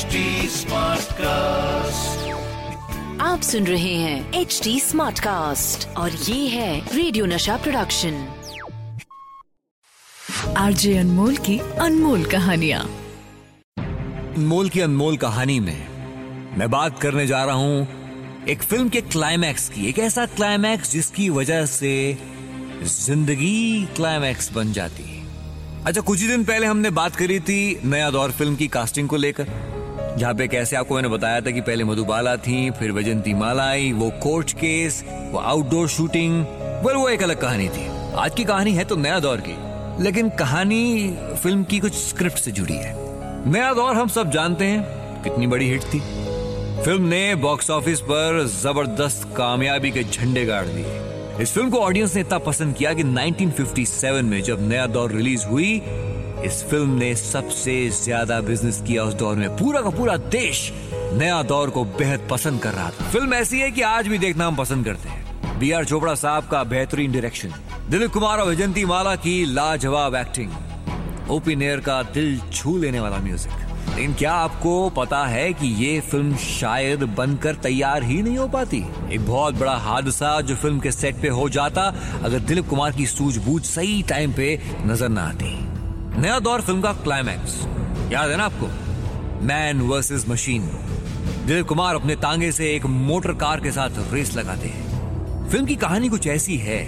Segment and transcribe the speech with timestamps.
[0.00, 2.20] HD Smartcast.
[3.20, 8.14] आप सुन रहे हैं एच डी स्मार्ट कास्ट और ये है रेडियो नशा प्रोडक्शन
[10.58, 12.78] आरजे अनमोल की अनमोल कहानिया।
[13.78, 19.68] अनमोल की अनमोल कहानी में मैं बात करने जा रहा हूँ एक फ़िल्म के क्लाइमैक्स
[19.68, 21.94] की एक ऐसा क्लाइमैक्स जिसकी वजह से
[22.84, 25.18] ज़िंदगी क्लाइमैक्स बन जाती है।
[25.86, 29.16] अच्छा कुछ ही दिन पहले हमने बात करी थी नया दौर फ़िल्म की कास्टिंग को
[29.16, 29.68] लेकर।
[30.18, 33.92] जहाँ पे कैसे आपको मैंने बताया था कि पहले मधुबाला थी, फिर वजंती माला आई,
[33.92, 36.44] वो कोर्ट केस वो आउटडोर शूटिंग
[36.86, 39.54] वेल वो एक अलग कहानी थी। आज की कहानी है तो नया दौर की,
[40.02, 42.94] लेकिन कहानी फ़िल्म की कुछ स्क्रिप्ट से जुड़ी है।
[43.50, 46.00] नया दौर हम सब जानते हैं, कितनी बड़ी हिट थी।
[46.84, 52.14] फ़िल्म ने बॉक्स ऑफ़िस पर ज़बरदस्त कामयाबी के झंडे गाड़ दिए। इस फ़िल्म को ऑडियंस
[52.14, 55.78] ने इतना पसंद किया कि 1957 में जब नया दौर रिलीज़ हुई
[56.46, 60.70] इस फ़िल्म ने सबसे ज़्यादा बिज़नेस किया उस दौर में। पूरा का पूरा देश
[61.14, 64.46] नया दौर को बेहद पसंद कर रहा था। फ़िल्म ऐसी है कि आज भी देखना
[64.46, 67.54] हम पसंद करते हैं। बी आर चोपड़ा साहब का बेहतरीन डायरेक्शन
[67.90, 73.18] दिलीप कुमार और विजंती माला की लाजवाब एक्टिंग ओपी नेयर का दिल छू लेने वाला
[73.18, 78.46] म्यूज़िक लेकिन क्या आपको पता है कि ये फ़िल्म शायद बनकर तैयार ही नहीं हो
[78.48, 78.84] पाती?
[79.12, 81.82] एक बहुत बड़ा हादसा जो फ़िल्म के सेट पे हो जाता,
[82.24, 85.69] अगर दिलीप कुमार की सूझबूझ सही टाइम पे नज़र ना आती।
[86.12, 87.58] नया दौर फ़िल्म का क्लाइमैक्स
[88.12, 88.66] याद है ना आपको?
[89.46, 90.62] Man versus machine
[91.46, 95.76] Dilip Kumar अपने तांगे से एक मोटर कार के साथ रेस लगाते हैं। फ़िल्म की
[95.76, 96.82] कहानी कुछ ऐसी है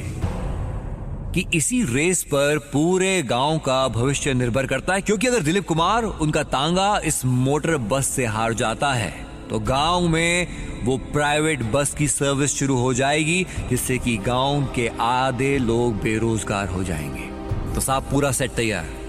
[1.34, 6.04] कि इसी रेस पर पूरे गाँव का भविष्य निर्भर करता है, क्योंकि अगर दिलीप कुमार
[6.04, 9.10] उनका तांगा इस मोटर बस से हार जाता है
[9.50, 10.48] तो गाँव में
[10.84, 16.68] वो प्राइवेट बस की सर्विस शुरू हो जाएगी, जिससे कि गाँव के आधे लोग बेरोजगार
[16.68, 19.01] हो जाएँगे। तो साहब, पूरा सेट तैयार।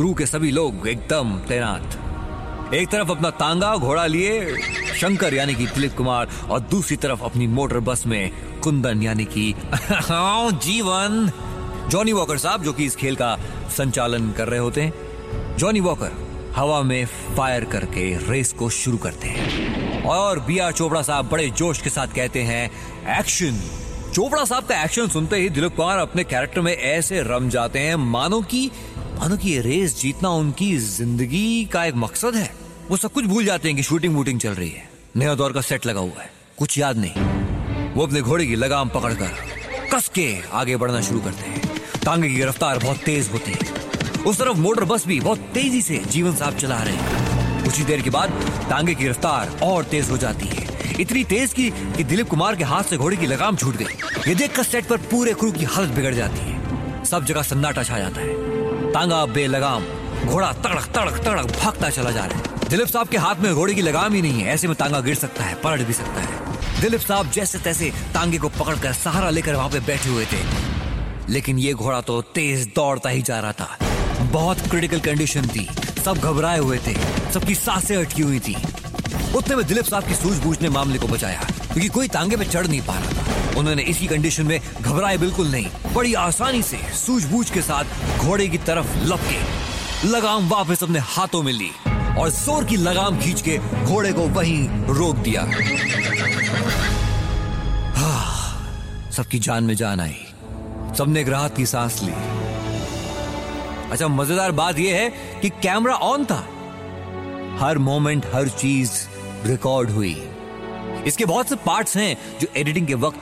[0.00, 2.00] क्रू के सभी लोग एकदम तैनात।
[2.74, 4.56] एक तरफ़ अपना तांगा घोड़ा लिए
[5.00, 9.54] शंकर यानी कि दिलीप कुमार और दूसरी तरफ़ अपनी मोटर बस में कुंदन यानी कि
[10.52, 11.32] जीवन।
[11.88, 13.38] जॉनी वॉकर साहब, जो कि इस खेल का
[13.76, 14.94] संचालन कर रहे होते हैं।
[15.56, 16.12] जॉनी वॉकर,
[16.56, 21.50] हवा में फायर करके रेस को शुरू करते हैं। और बी आर चोपड़ा साहब बड़े
[21.50, 22.70] जोश के साथ कहते हैं,
[23.18, 23.70] एक्शन!
[24.14, 27.94] चोपड़ा साहब का एक्शन सुनते ही दिलीप कुमार अपने कैरेक्टर में ऐसे रम जाते हैं,
[27.94, 28.70] मानो कि
[29.20, 32.50] मानो कि ये रेस जीतना उनकी ज़िंदगी का एक मकसद है।
[32.90, 35.60] वो सब कुछ भूल जाते हैं कि शूटिंग वूटिंग चल रही है। नया दौर का
[35.60, 40.26] सेट लगा हुआ है। कुछ याद नहीं। वो अपने घोड़े की लगाम पकड़कर कस के
[40.52, 44.84] आगे बढ़ना शुरू करते हैं। तांगे की रफ्तार बहुत तेज होती है। उस तरफ़ मोटर
[44.84, 48.30] बस भी बहुत तेज़ी से जीवन साहब चला रहे हैं। कुछ ही देर के बाद
[48.70, 50.68] तांगे की रफ्तार और तेज हो जाती है।
[51.00, 54.34] इतनी तेज की कि दिलीप कुमार के हाथ से घोड़े की लगाम छूट गई। ये
[54.34, 58.20] देखकर सेट पर पूरे क्रू की हालत बिगड़ जाती है। सब जगह सन्नाटा छा जाता
[58.20, 58.39] है।
[58.94, 59.84] तांगा बे लगाम
[60.26, 63.74] घोड़ा तड़क तड़क तड़क भागता चला जा रहा है। दिलीप साहब के हाथ में घोड़े
[63.74, 66.52] की लगाम ही नहीं है, ऐसे में तांगा गिर सकता है, पलट भी सकता है।
[66.80, 70.42] दिलीप साहब जैसे तैसे तांगे को पकड़कर सहारा लेकर वहाँ पे बैठे हुए थे।
[71.28, 73.78] लेकिन ये घोड़ा तो तेज दौड़ता ही जा रहा था।
[74.22, 75.68] बहुत क्रिटिकल कंडीशन थी।
[76.04, 76.94] सब घबराए हुए थे।
[77.32, 78.56] सबकी साँसें अटकी हुई थी।
[79.36, 82.66] उतने में दिलीप साहब की सूझबूझ ने मामले को बचाया। क्योंकि कोई तांगे पे चढ़
[82.66, 87.50] नहीं पा रहा था। उन्होंने इसी कंडीशन में घबराए बिल्कुल नहीं। बड़ी आसानी से सूझबूझ
[87.50, 91.70] के साथ घोड़े की तरफ़ लपके लगाम वापस अपने हाथों में ली
[92.18, 95.42] और ज़ोर की लगाम खींच के घोड़े को वहीं रोक दिया।
[97.96, 100.16] हाँ, सबकी जान में जान आई।
[100.98, 102.12] सबने एक राहत की सांस ली।
[103.90, 105.10] अच्छा मज़ेदार बात यह है
[105.42, 106.44] कि कैमरा ऑन था।
[107.60, 108.92] हर मोमेंट हर चीज़
[109.46, 110.16] रिकॉर्ड हुई।
[111.06, 113.20] इसके बहुत से पार्ट्स हैं जो एडिटिंग के वक्त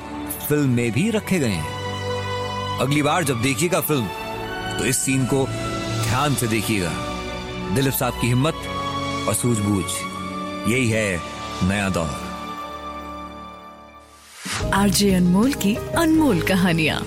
[0.48, 1.77] फ़िल्म में भी रखे गए हैं।
[2.80, 4.06] अगली बार जब देखिएगा फ़िल्म
[4.78, 5.46] तो इस सीन को
[6.04, 6.90] ध्यान से देखिएगा।
[7.74, 8.54] दिलीप साहब की हिम्मत
[9.28, 9.84] और सूझबूझ
[10.70, 11.20] यही है
[11.62, 12.14] नया दौर।
[14.74, 17.02] आरजे अनमोल की अनमोल कहानिया।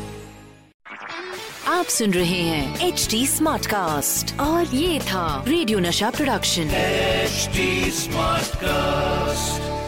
[1.67, 7.49] आप सुन रहे हैं एच डी स्मार्ट कास्ट और ये था रेडियो नशा प्रोडक्शन। H
[7.93, 9.80] smart Smartcast.